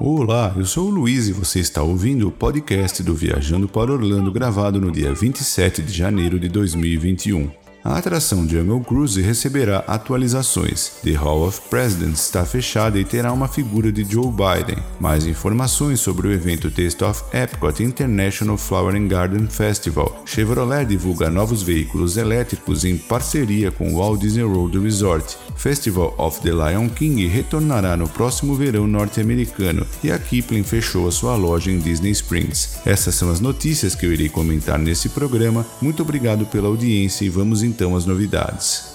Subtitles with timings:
[0.00, 4.30] Olá, eu sou o Luiz e você está ouvindo o podcast do Viajando para Orlando
[4.30, 7.67] gravado no dia 27 de janeiro de 2021.
[7.84, 10.94] A atração Jungle Cruise receberá atualizações.
[11.04, 14.82] The Hall of Presidents está fechada e terá uma figura de Joe Biden.
[14.98, 20.22] Mais informações sobre o evento Taste of Epcot International Flower and Garden Festival.
[20.26, 25.36] Chevrolet divulga novos veículos elétricos em parceria com o Walt Disney World Resort.
[25.56, 31.12] Festival of the Lion King retornará no próximo verão norte-americano e a Kipling fechou a
[31.12, 32.78] sua loja em Disney Springs.
[32.84, 35.64] Essas são as notícias que eu irei comentar nesse programa.
[35.80, 38.87] Muito obrigado pela audiência e vamos então às novidades.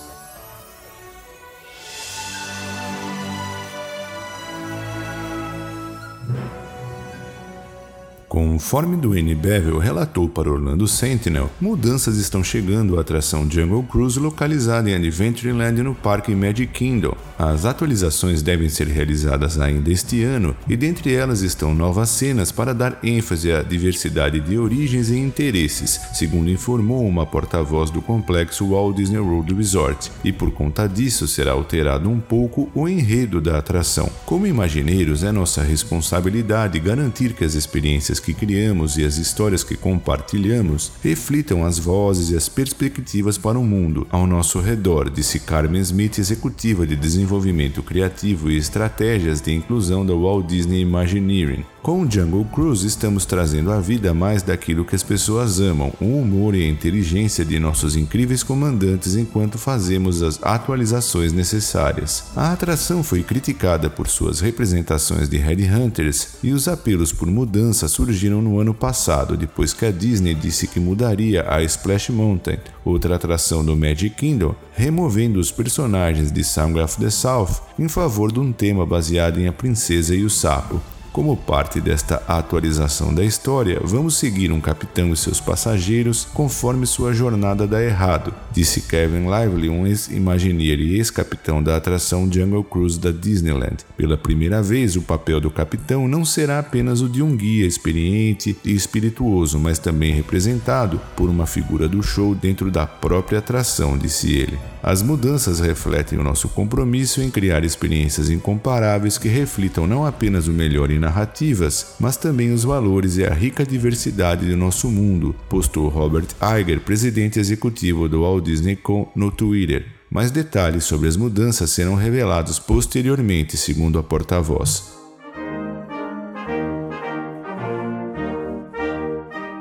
[8.34, 14.90] Conforme Dwayne Bevel relatou para Orlando Sentinel, mudanças estão chegando à atração Jungle Cruise localizada
[14.90, 17.16] em Adventureland no Parque Magic Kingdom.
[17.38, 22.74] As atualizações devem ser realizadas ainda este ano e dentre elas estão novas cenas para
[22.74, 28.96] dar ênfase à diversidade de origens e interesses, segundo informou uma porta-voz do complexo Walt
[28.96, 34.10] Disney World Resort, e por conta disso será alterado um pouco o enredo da atração.
[34.26, 39.76] Como imagineiros, é nossa responsabilidade garantir que as experiências que criamos e as histórias que
[39.76, 45.82] compartilhamos reflitam as vozes e as perspectivas para o mundo ao nosso redor, disse Carmen
[45.82, 51.66] Smith, executiva de desenvolvimento criativo e estratégias de inclusão da Walt Disney Imagineering.
[51.84, 56.18] Com o Jungle Cruise, estamos trazendo à vida mais daquilo que as pessoas amam, o
[56.18, 62.24] humor e a inteligência de nossos incríveis comandantes enquanto fazemos as atualizações necessárias.
[62.38, 68.42] A atração foi criticada por suas representações de Headhunters e os apelos por mudança surgiram
[68.42, 73.64] no ano passado, depois que a Disney disse que mudaria a Splash Mountain, outra atração
[73.64, 78.54] do Magic Kingdom, removendo os personagens de Song of the South em favor de um
[78.54, 80.93] tema baseado em A Princesa e o Sapo.
[81.14, 87.14] Como parte desta atualização da história, vamos seguir um capitão e seus passageiros conforme sua
[87.14, 93.12] jornada dá errado, disse Kevin Lively, um ex-imagineer e ex-capitão da atração Jungle Cruise da
[93.12, 93.86] Disneyland.
[93.96, 98.58] Pela primeira vez, o papel do capitão não será apenas o de um guia experiente
[98.66, 104.32] e espirituoso, mas também representado por uma figura do show dentro da própria atração, disse
[104.32, 104.58] ele.
[104.82, 110.52] As mudanças refletem o nosso compromisso em criar experiências incomparáveis que reflitam não apenas o
[110.52, 115.90] melhor em narrativas, mas também os valores e a rica diversidade do nosso mundo, postou
[115.90, 116.28] Robert
[116.60, 119.86] Iger, presidente executivo do Walt Disney Com, no Twitter.
[120.10, 125.03] Mais detalhes sobre as mudanças serão revelados posteriormente, segundo a porta-voz.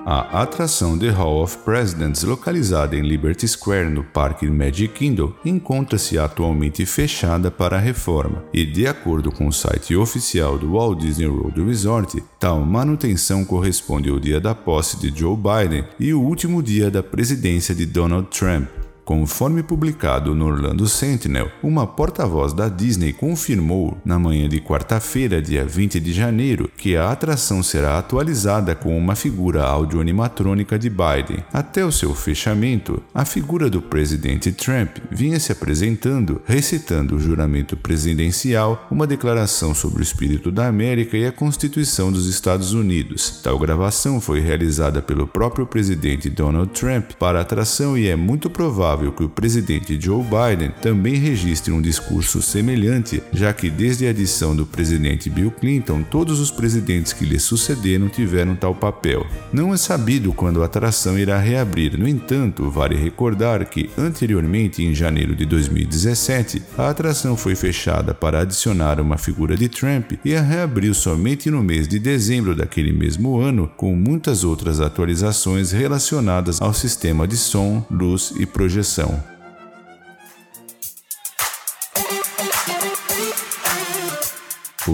[0.05, 6.19] A atração The Hall of Presidents, localizada em Liberty Square no Parque Magic Kingdom, encontra-se
[6.19, 11.63] atualmente fechada para reforma e, de acordo com o site oficial do Walt Disney World
[11.63, 16.91] Resort, tal manutenção corresponde ao dia da posse de Joe Biden e o último dia
[16.91, 18.82] da presidência de Donald Trump.
[19.13, 25.67] Conforme publicado no Orlando Sentinel, uma porta-voz da Disney confirmou na manhã de quarta-feira, dia
[25.67, 31.45] 20 de janeiro, que a atração será atualizada com uma figura audio-animatrônica de Biden.
[31.53, 37.77] Até o seu fechamento, a figura do presidente Trump vinha se apresentando, recitando o juramento
[37.77, 43.43] presidencial, uma declaração sobre o espírito da América e a Constituição dos Estados Unidos.
[43.43, 48.49] Tal gravação foi realizada pelo próprio presidente Donald Trump para a atração e é muito
[48.49, 54.07] provável provável que o presidente Joe Biden também registre um discurso semelhante, já que desde
[54.07, 59.27] a adição do presidente Bill Clinton, todos os presidentes que lhe sucederam tiveram tal papel.
[59.53, 64.95] Não é sabido quando a atração irá reabrir, no entanto, vale recordar que anteriormente, em
[64.95, 70.41] janeiro de 2017, a atração foi fechada para adicionar uma figura de Trump e a
[70.41, 76.73] reabriu somente no mês de dezembro daquele mesmo ano, com muitas outras atualizações relacionadas ao
[76.73, 79.32] sistema de som, luz e projeção projeção.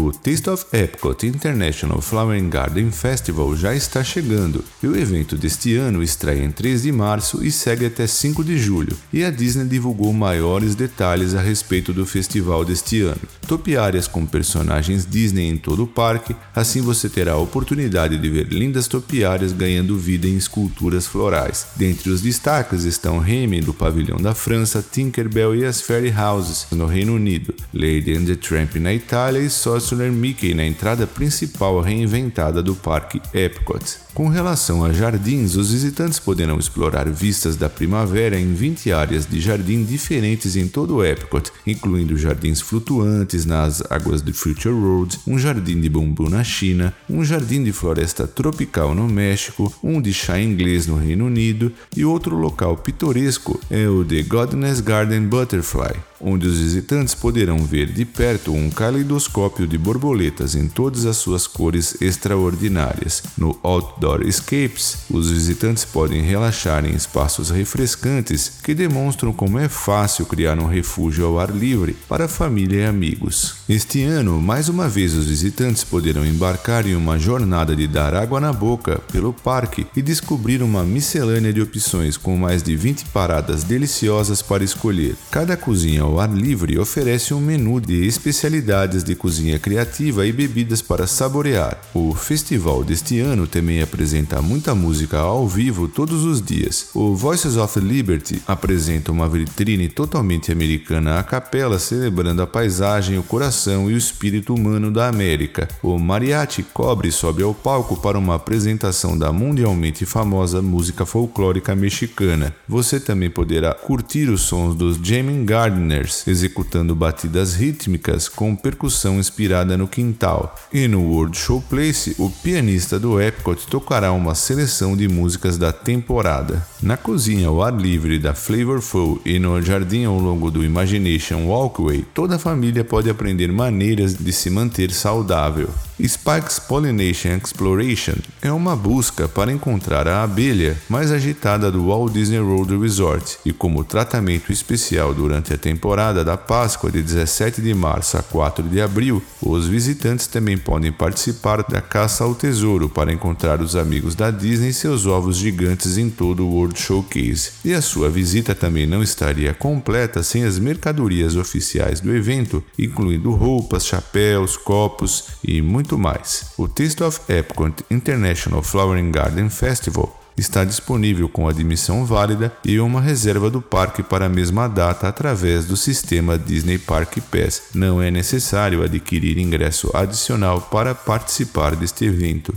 [0.00, 5.74] O Taste of Epcot International Flower Garden Festival já está chegando e o evento deste
[5.74, 8.96] ano estreia em 3 de março e segue até 5 de julho.
[9.12, 13.20] E a Disney divulgou maiores detalhes a respeito do festival deste ano.
[13.48, 18.46] Topiárias com personagens Disney em todo o parque, assim você terá a oportunidade de ver
[18.52, 21.66] lindas topiárias ganhando vida em esculturas florais.
[21.74, 26.86] Dentre os destaques estão Remy do Pavilhão da França, Tinkerbell e as Fairy Houses no
[26.86, 31.80] Reino Unido, Lady and the Tramp na Itália e só Sorcerer Mickey na entrada principal
[31.80, 33.82] reinventada do Parque Epcot.
[34.12, 39.40] Com relação a jardins, os visitantes poderão explorar vistas da primavera em 20 áreas de
[39.40, 45.38] jardim diferentes em todo o Epcot, incluindo jardins flutuantes nas águas de Future Road, um
[45.38, 50.38] jardim de bambu na China, um jardim de floresta tropical no México, um de chá
[50.38, 56.46] inglês no Reino Unido e outro local pitoresco é o The Godness Garden Butterfly, onde
[56.46, 62.00] os visitantes poderão ver de perto um caleidoscópio de borboletas em todas as suas cores
[62.00, 63.22] extraordinárias.
[63.36, 70.26] No Outdoor Escapes, os visitantes podem relaxar em espaços refrescantes que demonstram como é fácil
[70.26, 73.56] criar um refúgio ao ar livre para família e amigos.
[73.68, 78.40] Este ano, mais uma vez, os visitantes poderão embarcar em uma jornada de dar água
[78.40, 83.64] na boca pelo parque e descobrir uma miscelânea de opções com mais de 20 paradas
[83.64, 85.16] deliciosas para escolher.
[85.30, 90.80] Cada cozinha ao ar livre oferece um menu de especialidades de cozinha criativa e bebidas
[90.80, 91.78] para saborear.
[91.92, 96.88] O festival deste ano também apresenta muita música ao vivo todos os dias.
[96.94, 103.22] O Voices of Liberty apresenta uma vitrine totalmente americana a capela celebrando a paisagem, o
[103.22, 105.68] coração e o espírito humano da América.
[105.82, 112.54] O Mariachi Cobre sobe ao palco para uma apresentação da mundialmente famosa música folclórica mexicana.
[112.66, 119.76] Você também poderá curtir os sons dos Jamming Gardner executando batidas rítmicas com percussão inspirada
[119.76, 120.54] no quintal.
[120.72, 126.66] E no World Showplace, o pianista do Epcot tocará uma seleção de músicas da temporada.
[126.82, 132.04] Na cozinha ao ar livre da Flavorful e no jardim ao longo do Imagination Walkway,
[132.14, 135.68] toda a família pode aprender maneiras de se manter saudável.
[136.06, 142.38] Spike's Pollination Exploration é uma busca para encontrar a abelha mais agitada do Walt Disney
[142.38, 148.16] World Resort e como tratamento especial durante a temporada da Páscoa de 17 de março
[148.16, 153.60] a 4 de abril, os visitantes também podem participar da caça ao tesouro para encontrar
[153.60, 157.50] os amigos da Disney e seus ovos gigantes em todo o World Showcase.
[157.64, 163.32] E a sua visita também não estaria completa sem as mercadorias oficiais do evento, incluindo
[163.32, 166.52] roupas, chapéus, copos e muito muito mais.
[166.58, 173.00] O Taste of Epcot International Flowering Garden Festival está disponível com admissão válida e uma
[173.00, 177.62] reserva do parque para a mesma data através do sistema Disney Park Pass.
[177.74, 182.54] Não é necessário adquirir ingresso adicional para participar deste evento.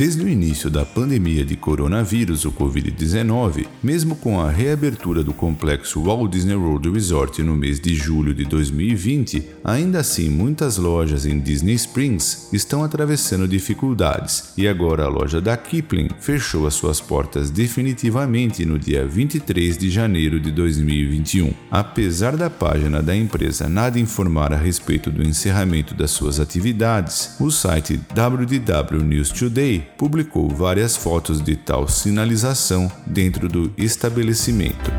[0.00, 6.02] Desde o início da pandemia de coronavírus, o Covid-19, mesmo com a reabertura do complexo
[6.02, 11.38] Walt Disney World Resort no mês de julho de 2020, ainda assim muitas lojas em
[11.38, 17.50] Disney Springs estão atravessando dificuldades e agora a loja da Kipling fechou as suas portas
[17.50, 21.52] definitivamente no dia 23 de janeiro de 2021.
[21.70, 27.50] Apesar da página da empresa nada informar a respeito do encerramento das suas atividades, o
[27.50, 34.90] site WDW News Today publicou várias fotos de tal sinalização dentro do estabelecimento.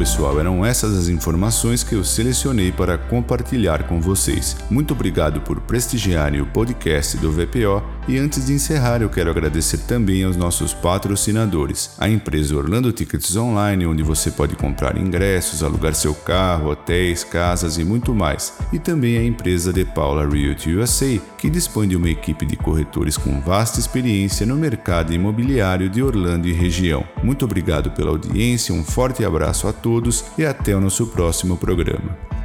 [0.00, 4.56] pessoal, eram essas as informações que eu selecionei para compartilhar com vocês.
[4.70, 9.78] Muito obrigado por prestigiarem o podcast do VPO e antes de encerrar, eu quero agradecer
[9.78, 15.94] também aos nossos patrocinadores, a empresa Orlando Tickets Online, onde você pode comprar ingressos, alugar
[15.94, 21.20] seu carro, hotéis, casas e muito mais, e também a empresa de Paula Realty USA,
[21.38, 26.48] que dispõe de uma equipe de corretores com vasta experiência no mercado imobiliário de Orlando
[26.48, 27.04] e região.
[27.22, 32.39] Muito obrigado pela audiência, um forte abraço a todos e até o nosso próximo programa.